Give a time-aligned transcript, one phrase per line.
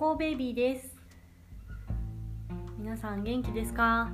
[0.00, 0.96] ゴーベイビーです。
[2.78, 4.10] 皆さん元気ですか？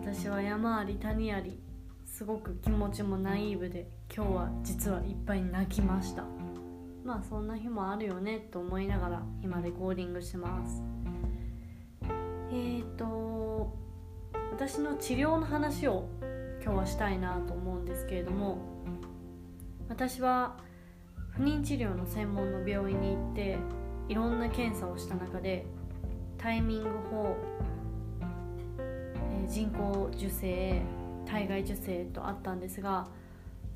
[0.00, 1.58] 私は山あり谷あり
[2.06, 6.22] すごく気持ちもナイーブで今日は実はいっぱい泣きました。
[7.04, 10.80] まあそんな日もあるよねと思いながら今レコーディングしてます。
[12.52, 13.76] えーと
[14.52, 16.08] 私の治療の話を
[16.62, 18.58] 今日はしたいなと思うんですけれども
[19.88, 20.56] 私は
[21.30, 23.58] 不妊治療の専門の病院に行って
[24.08, 25.66] いろんな検査をした中で
[26.38, 27.36] タイミング法、
[28.20, 30.82] えー、人工授精
[31.26, 33.06] 体外受精とあったんですが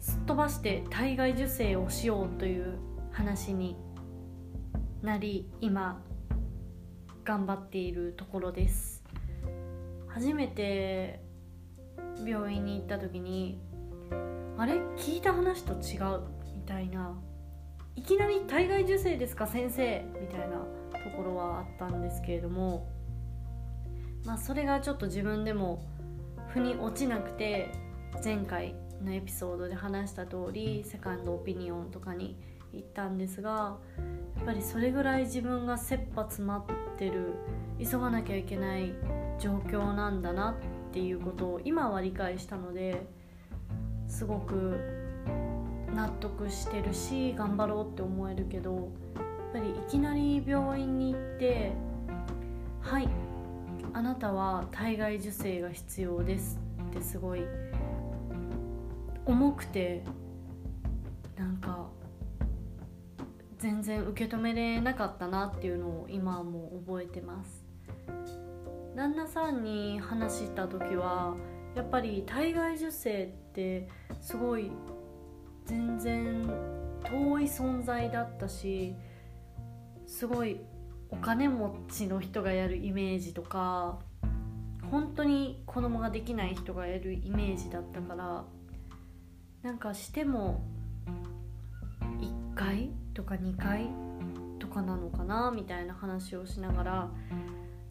[0.01, 2.79] すっ飛ばして体外受精をしようという
[3.11, 3.77] 話に
[5.03, 6.03] なり今
[7.25, 9.03] 頑張っているところです。
[10.09, 11.21] 初めて
[12.25, 13.61] 病院に行った時に
[14.57, 14.75] あれ？
[14.97, 16.23] 聞いた話と違う
[16.55, 17.17] みたいな
[17.99, 20.05] いきなり体外受精ですか先生？
[20.21, 20.59] みたいな
[21.03, 22.89] ところはあったんですけれども
[24.25, 25.83] まあそれがちょっと自分でも
[26.51, 27.73] 腑に落ちなくて
[28.25, 32.39] 前回のエピソードで話した通りセカンドオピニオンとかに
[32.73, 33.79] 行ったんですが
[34.37, 37.35] やっぱりそれぐらい自分が切羽詰まってる
[37.81, 38.95] 急がなきゃいけない
[39.41, 43.03] 状況なんだなっていうことを今は理解したので
[44.07, 44.98] すごく
[45.95, 51.73] 納得してるし頑張ろうって思えるけどやっぱりいきなり病院に行って
[52.81, 53.09] 「はい
[53.93, 57.43] あなたは体外受精が必要です」ってすごい
[59.25, 60.05] 重くて
[61.37, 61.89] なんか
[63.59, 67.65] 全然受け止めれなかったなっていうのを今はもう覚えてます。
[68.95, 71.37] 旦那さんに話した時は
[71.77, 73.89] やっぱり体外受精って
[74.21, 74.73] すごい
[75.69, 76.51] 全然
[77.05, 78.95] 遠い存在だったし
[80.07, 80.61] すごい
[81.11, 83.99] お金持ちの人がやるイメージとか
[84.91, 88.45] 本当に子供ができない人がやるイメージだったから
[89.63, 90.65] なんかしても
[92.01, 93.91] 1回とか2回
[94.59, 97.11] とかなのかなみたいな話をしながら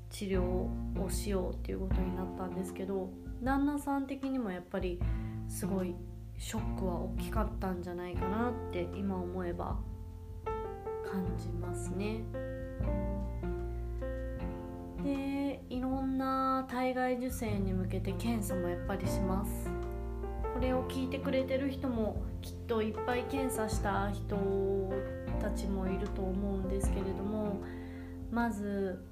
[0.09, 3.11] 治療をしようっていうことになったんですけど
[3.43, 4.99] 旦那さん的にもやっぱり
[5.47, 5.93] すごい
[6.37, 9.77] ショックは大きかったんじゃないかなって今思えば
[11.05, 12.21] 感じますね。
[15.03, 19.69] でいろんな体外受精に向けて検査もやっぱりします。
[20.57, 24.35] これを聞いてくれてる人もきっといっぱい検査した人
[25.39, 27.61] たちもいると思うんですけれども
[28.31, 29.05] まず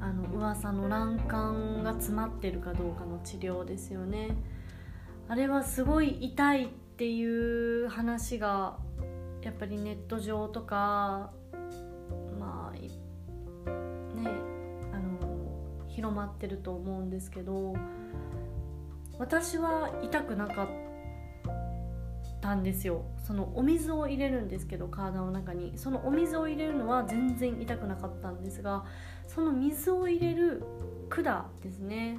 [0.00, 4.34] あの噂の卵管が詰まってるかどうかの治療ですよね
[5.28, 8.78] あれはすごい痛いっていう話が
[9.42, 11.32] やっぱりネット上とか
[12.38, 12.90] まあね
[14.92, 17.74] あの広まってると思うんですけど
[19.18, 20.68] 私は痛くなかっ
[22.40, 23.06] たんですよ。
[23.26, 25.72] そのお水を入れるんですけど体の中に。
[25.76, 28.84] そのお水を入れるのは全然痛くなかったんですが
[29.26, 30.62] その水を入れる
[31.08, 32.18] 管ですね。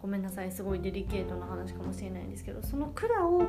[0.00, 3.44] ごめんなさいすごいデリケートな話かもしれないんですけどその管を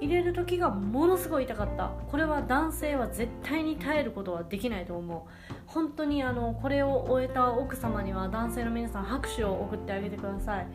[0.00, 5.54] 入れる時がものすごい痛かったこれは男性は絶対に耐えることはできないと思う。
[5.66, 10.66] 本当にあのこれを終えた奥様には男性の皆さん拍手を送ってあげてください。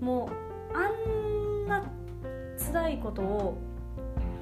[0.00, 0.30] も
[0.72, 1.84] うあんな
[2.72, 3.58] 辛いことを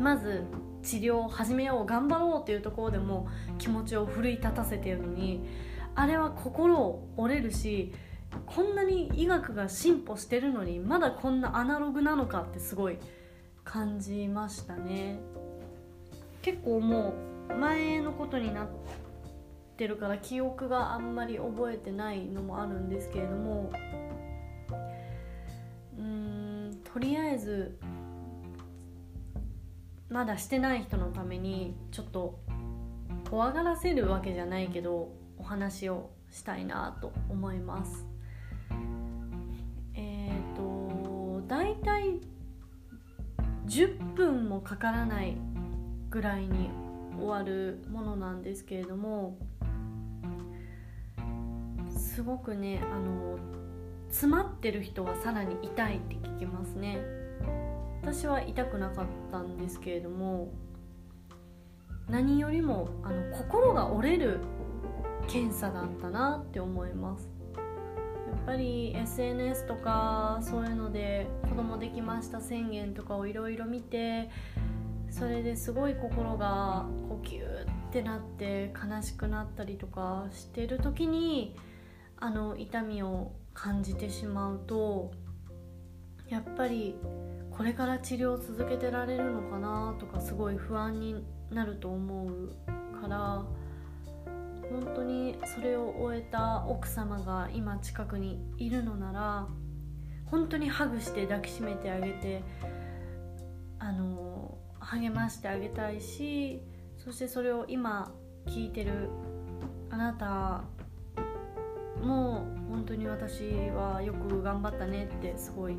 [0.01, 0.45] まず
[0.83, 3.29] 治療を始めよう頑張ろうっていうところでも
[3.59, 5.45] 気持ちを奮い立たせてるのに
[5.95, 7.93] あれは心折れるし
[8.47, 12.99] こんなに医学が進歩してるのにまだこんなアナログなのかってすごい
[13.65, 15.21] 感じましたね。
[16.43, 17.15] 結構も
[17.51, 18.69] う前のことになっ
[19.77, 23.71] てるから記憶があんまり覚えてないのもあるんですけれども
[25.99, 27.79] うんとりあえず
[30.09, 32.41] まだしてない人のためにちょっと
[33.31, 38.08] 怖がらせるわけじゃないけどお話をしたいなと思います。
[41.49, 42.21] 大体
[43.67, 45.37] 10分もかからない
[46.11, 46.71] ぐらいに
[47.19, 49.39] 終わるものなんですけれども
[51.91, 53.39] すごくねあの
[54.11, 56.99] 詰まってる人はさらに痛いって聞きますね。
[58.03, 60.51] 私は痛くなかったんですけれども
[62.09, 64.41] 何よりもあの心が折れる
[65.27, 67.38] 検査だったなって思います。
[68.49, 74.31] ぱり SNS とかそういうので子供できました宣言とかをいろいろ見て
[75.11, 81.57] それですごい心がこうギューっってなって悲しくなったりとかしてる時に
[82.19, 85.11] あの痛みを感じてしまうと
[86.29, 86.97] やっぱり
[87.51, 92.55] これから治療を続けてられるのかなとかすごい不安になると思う
[93.01, 93.47] から
[94.71, 99.47] 本当にそれを終えた奥様が今近くにいるのなら
[100.27, 102.43] 本当にハグして抱きしめてあげて
[103.79, 106.63] あの励ましてあげたいし
[106.97, 108.13] そしてそれを今
[108.47, 109.09] 聞いてる
[109.91, 110.65] あなた
[112.05, 115.77] も本当に私はよく頑張ったねってすごい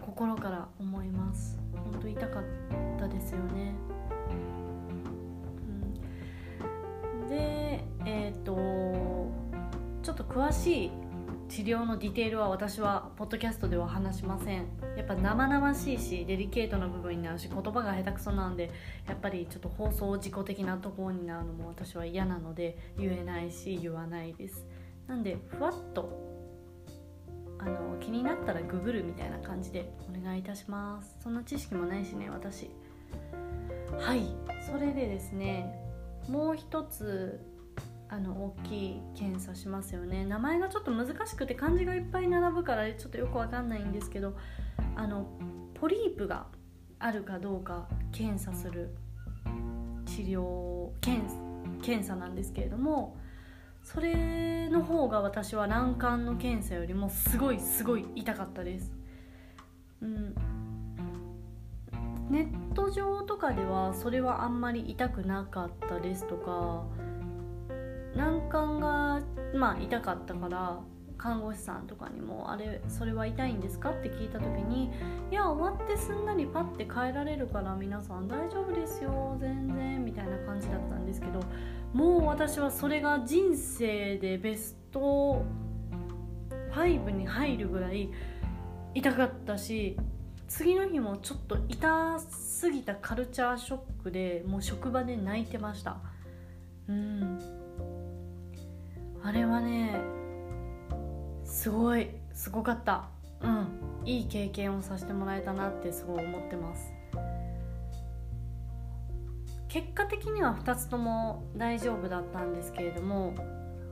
[0.00, 1.58] 心から思います。
[1.72, 2.44] 本当痛かっ
[2.98, 3.74] たですよね、
[7.34, 9.32] でえっ、ー、と
[10.02, 10.90] ちょっと詳しい
[11.48, 14.66] 治療のディテールは私はポッドキャストでは話しません。
[14.96, 18.70] やっぱ生々しいしデリケートな部分になるし言葉が下手くそなんで
[19.06, 24.66] やっぱりちょっと放送事故的なところになるのも私は嫌なので言えないし言わないです。
[25.06, 26.08] なんでふわっと
[27.58, 31.16] あの気になったらググるみたいな感じでお願いいたします。
[31.20, 32.70] そんな知識もないしね私。
[33.98, 34.22] はい。
[34.66, 35.83] それでですね
[36.28, 37.40] もう一つ
[38.08, 40.24] あの大きい検査しますよね。
[40.24, 44.36] 名前がちょっと難しくて漢字がいっぱい並ぶからちょっとよくわかんないんですけど
[44.94, 45.26] あの
[45.74, 46.46] ポリープが
[46.98, 48.94] あるかどうか検査する
[50.06, 51.28] 治療検
[51.82, 53.16] 検査なんですけれども
[53.82, 58.92] それの方が私は卵管の検査よりもすごいすごい痛かったです、
[60.00, 60.34] うん、
[62.30, 66.84] ネット上とかではそれはあんまり痛くなかったですとか
[68.16, 69.20] 卵管が
[69.54, 70.80] まあ痛かったから
[71.16, 74.90] 看護師さんとかにも「あれそれは痛いんですか?」って聞いた時に
[75.30, 81.40] 「いや終わってすんなりパッて帰られるから皆さん大丈夫ですよ全然」みたいな感じだったんですけど
[81.92, 85.42] もう私はそれが人生でベスト
[86.72, 88.10] 5に入るぐらい
[88.94, 89.96] 痛かったし
[90.48, 95.96] 次の日もちょっと痛すぎたカルチャーショックでもう職場で泣いてました。
[96.88, 97.38] うん。
[99.22, 100.00] あれはね
[101.44, 103.08] すごいすごかった。
[103.40, 103.68] うん。
[104.04, 106.92] いい経験をさせてもらえたなってすごい思ってます。
[109.68, 113.34] 結果的には2つとも大丈夫だったんですけれども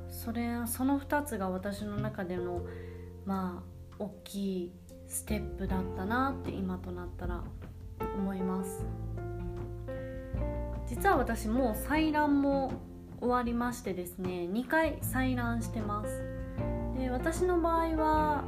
[0.08, 2.62] それその2つが私の中での
[3.24, 4.72] まあ大きい
[5.12, 7.42] ステップだったなって今となったら
[8.16, 8.86] 思います。
[10.86, 12.72] 実は私もう採卵も
[13.20, 16.22] 終わりましてですね2回採卵してます。
[16.98, 18.44] で私の場合は、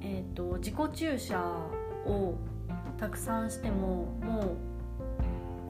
[0.00, 1.38] えーと、自己注射
[2.06, 2.34] を
[2.98, 4.56] たくさんしてもも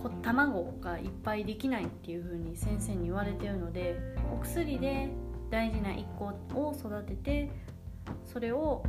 [0.04, 3.98] う卵がいっぱいできないっていう風に先生に言われてるので
[4.32, 5.10] お薬で
[5.50, 7.50] 大事な1個を育てて
[8.24, 8.82] それを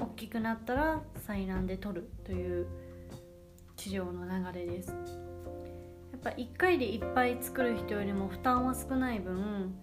[0.00, 2.66] 大きくなったら採卵で取るという
[3.76, 4.88] 治療の流れです。
[4.90, 4.94] や
[6.16, 9.74] っぱ1回でいっぱい作る人よりも負担は少ない分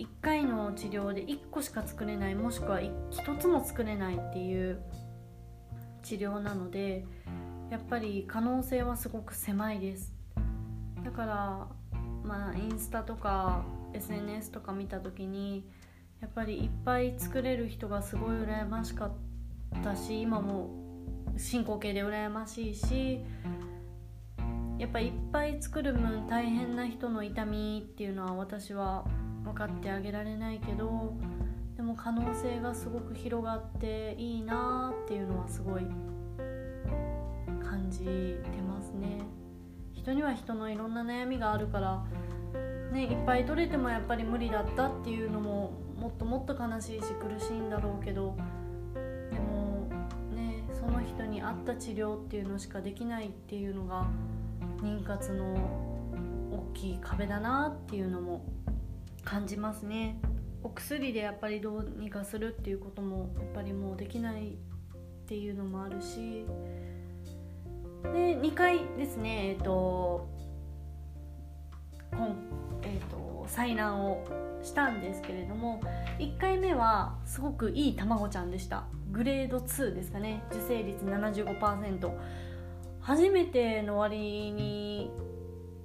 [0.00, 4.82] 1回の治療で1個しか作れないもしくは1つも作れないっていう
[6.02, 7.04] 治療なので
[7.70, 10.12] やっぱり可能性はすごく狭いです。
[11.04, 11.68] だから
[12.24, 15.68] まあインスタとか SNS とか見た時に
[16.20, 19.33] やっぱりいっぱい作れる人がすごい羨ましかった。
[19.96, 20.70] し今も
[21.36, 23.20] 進行形で羨ましいし
[24.78, 29.04] やっぱいっぱい作る分大変な人の痛みっていうのは私は
[29.44, 31.14] 分かってあげられないけど
[31.76, 35.82] でも可能性がすごく広がっていいなっていうのはすごい
[37.62, 39.22] 感じてますね。
[39.92, 42.04] 人には人のいろんな悩みがあるから
[42.92, 48.36] ねいっぱい取れてもやっぱり無理だったっていうのももっともっと悲しいし苦しいんだろうけど
[49.30, 49.88] でも
[50.34, 54.06] ねその人に合った治療っていうのしかできないっていうのが
[54.82, 55.54] 妊活の
[56.52, 58.44] 大きい壁だなっていうのも
[59.24, 60.20] 感じますね。
[60.62, 64.56] お薬でやっぱりどうにかするっていうこともやっぱりもうできないっ
[65.26, 66.46] ていうのもあるし。
[68.12, 69.48] で2回ですね。
[69.48, 70.28] えっ、ー、と
[72.12, 72.36] 今
[72.82, 74.26] えっ、ー、と採卵を
[74.62, 75.80] したんですけれども
[76.18, 78.84] 1回目はすごくいい卵ちゃんでした。
[79.14, 80.42] グレード2ですかね。
[80.50, 82.10] 受精率75%
[83.00, 85.10] 初めての終わりに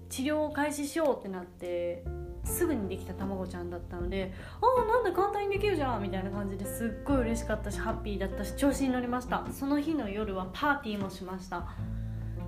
[0.09, 2.03] 治療を開始しようってなって
[2.43, 9.45] すぐにできた卵ちゃんだったのでああなんだ簡単にできるじゃんみたいな感じですっごい嬉しかったしハッピーだったし調子に乗りました。
[9.51, 11.67] その日の夜はパーティーもしました。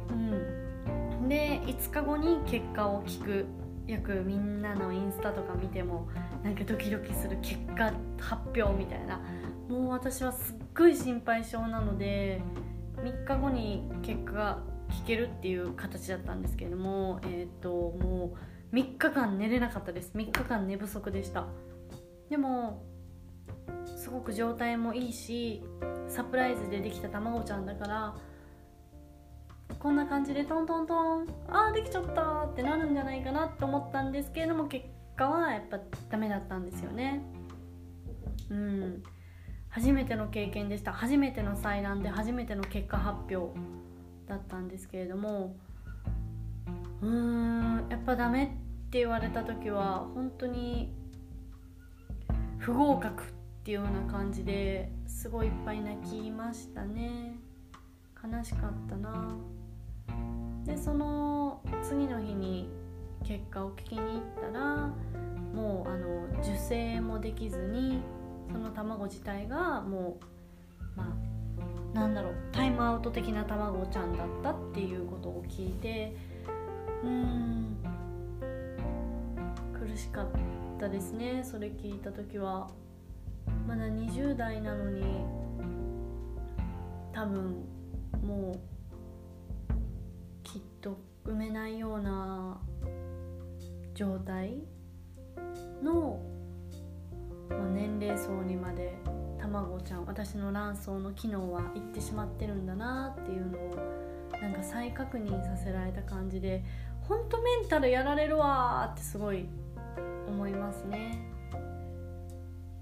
[0.10, 1.30] うん。
[1.30, 3.46] で5日後に結果を聞く。
[3.88, 6.08] よくみんなのインスタとか見ても
[6.44, 9.20] なんかドキドキする結果発表みたいな。
[9.68, 12.42] もう私はすっごい心配性なので
[12.98, 14.60] 3日後に結果が
[14.90, 18.36] 聞けるっていう形だったんですけれどもえっ、ー、とも
[18.72, 20.12] う3日間寝れなかったです。
[20.14, 21.48] 3日間寝不足でした。
[22.30, 22.84] でも
[23.98, 25.64] すごく状態もいいし
[26.08, 28.16] サプライズでできた卵ちゃんだから
[29.80, 31.28] こんな感じでトントントン。
[31.50, 34.86] ああできちゃったってなるんじゃないかなって思ったんですけれども結
[35.16, 37.22] 果はやっぱダメだったんですよね。
[38.50, 39.04] うん。
[39.70, 40.92] 初めての経験でした。
[40.92, 43.58] 初めての採卵で初めての結果発表
[44.28, 45.56] だったんですけれども。
[47.02, 48.48] うーんやっぱダメっ
[48.92, 50.94] て言われた時は本当に
[52.60, 53.26] 不合格っ
[53.64, 57.36] ていうような感じですごいいっぱい泣きましたね。
[58.24, 59.36] 悲しかったな。
[60.66, 62.70] でその次の日に
[63.24, 64.94] 結果を聞きに行ったら
[65.54, 68.02] もうあの受精もできずに
[68.52, 70.26] その卵自体がもう
[70.96, 76.16] まあなんだろうタイムアウト的な卵ちゃんだったっていうことを聞いて
[77.04, 77.78] うん
[79.74, 80.28] 苦しかっ
[80.80, 81.44] たですね。
[81.44, 82.70] それ聞いた時は
[83.68, 85.04] まだ20代なのに
[87.12, 87.66] 多分
[88.24, 88.71] もう
[91.52, 92.58] 埋めないような
[93.94, 94.64] 状態
[95.84, 96.22] の
[97.50, 98.98] ま年齢層にまで
[99.38, 103.76] 卵ちゃん私の卵巣の機能はいってしまってるんだなっていうのを
[104.42, 106.64] なんか再確認させられた感じで
[107.02, 109.50] ほんとメンタルやられるわってすごい
[110.28, 111.28] 思いますね。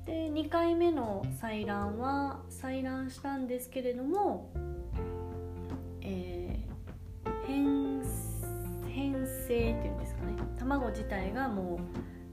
[0.06, 4.52] で2回目の採卵は採卵したんですけれども
[9.50, 10.34] 性っていうんですかね。
[10.60, 11.80] 卵自体がもう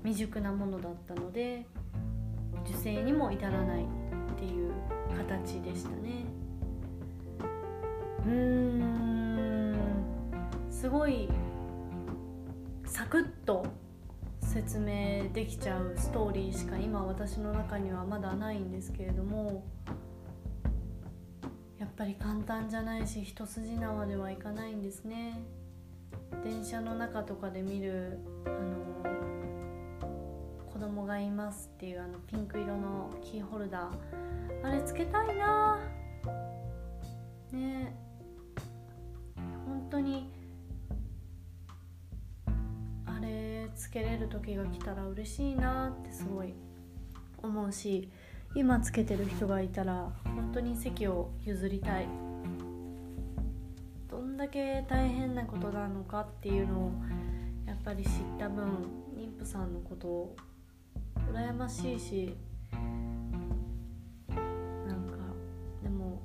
[0.05, 1.67] 未熟なものだったので
[2.67, 3.87] 受精にも至らないっ
[4.37, 4.73] ていう
[5.17, 6.27] 形でしたね。
[8.27, 9.77] うーん。
[10.71, 11.29] すごい
[12.85, 13.65] サクッと
[14.43, 19.65] 説明できちゃうストーリーしか今私の中にはまだないんですけれども
[21.79, 25.41] やっぱり簡単じゃないし一筋縄ではいかないんですね。
[26.45, 28.87] 電車の中とかで見るあの
[30.73, 34.67] 子供がいますっていうあのピンク色のキーホルダー。
[34.67, 35.79] あれつけたいな。
[37.53, 37.97] ね。
[39.67, 40.31] 本当に
[43.07, 46.55] あれつけれる時が来たら嬉しいなってすごい
[47.43, 48.11] 思うし
[48.55, 52.26] 今つけてる人がいたら本当に席を譲りたい。
[54.37, 56.93] んだけ大変なことなのかっていうのを
[57.67, 58.65] やっぱり知った分
[59.17, 60.37] 妊婦さんのことを
[61.33, 62.37] 羨ましいし
[64.37, 65.17] なんか
[65.83, 66.21] でも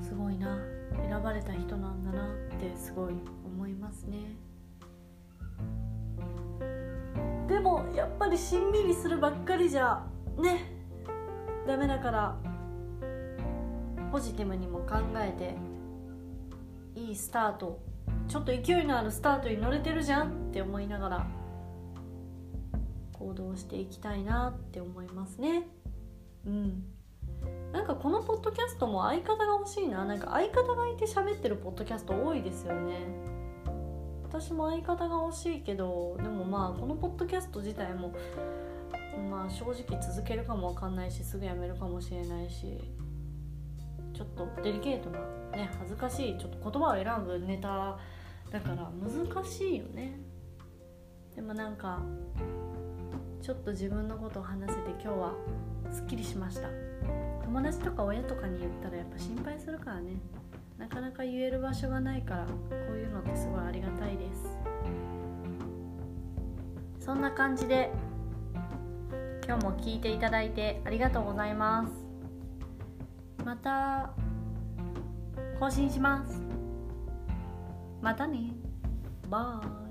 [0.00, 0.58] すごいな。
[0.94, 4.18] 選ばれた人なんだなってすごい思いますね。
[7.48, 10.06] でもやっぱりしんみりするばっかりじゃ
[10.38, 10.72] ね
[11.66, 12.36] ダメだから
[14.10, 15.71] ポジティブにも考えて
[16.94, 17.80] いいスタート。
[18.28, 21.26] ちょっと勢いのあるスタートに乗れてるじゃんって思いながら
[23.12, 25.68] 行動していきたいなって思いますね。
[26.46, 26.84] うん。
[27.72, 30.04] なんかこのポッドキャストも相方が欲しいな。
[30.04, 33.32] なんか相方がいて喋ってるポッドキャスト多いですよね。
[34.32, 38.14] 私も相方が欲しいけどでもまあこのポッドキャスト自体も
[39.30, 42.78] まあ正直続けるかもわかんないしすぐやめるかもしれないし
[44.12, 45.18] ちょっとデリケートな
[45.56, 47.98] ね恥ずかしいちょっと言葉を選ぶネタ
[48.50, 50.20] だから難しいよね。
[51.34, 52.00] でもなんか
[53.40, 55.34] ちょっと自分のことを話せて今日は
[55.90, 56.68] すっきりしました。
[57.44, 60.16] 友達とか親とかに言ったらやっぱ心配するからね。
[60.78, 62.52] なかなか言える場所がないからこ
[62.90, 64.58] ういうのってすごいありがたいです。
[66.98, 67.90] そんな感じで
[69.46, 72.01] 今日も聞いていただいてありがとうございます。
[73.44, 74.10] また
[75.58, 76.40] 更新します。
[78.00, 78.52] またね。
[79.28, 79.81] バイ。